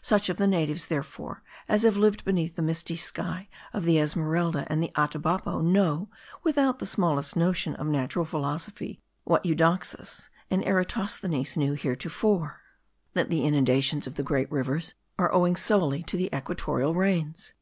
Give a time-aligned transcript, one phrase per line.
[0.00, 4.64] Such of the natives, therefore, as have lived beneath the misty sky of the Esmeralda
[4.68, 6.08] and the Atabapo, know,
[6.42, 12.62] without the smallest notion of natural philosophy, what Eudoxus and Eratosthenes knew heretofore,*
[13.12, 17.52] that the inundations of the great rivers are owing solely to the equatorial rains.